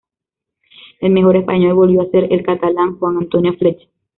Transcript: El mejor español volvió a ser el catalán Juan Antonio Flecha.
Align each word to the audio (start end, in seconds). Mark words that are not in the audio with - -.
El 0.99 1.11
mejor 1.13 1.35
español 1.35 1.75
volvió 1.75 2.01
a 2.01 2.09
ser 2.09 2.33
el 2.33 2.41
catalán 2.43 2.97
Juan 2.97 3.17
Antonio 3.17 3.53
Flecha. 3.53 3.85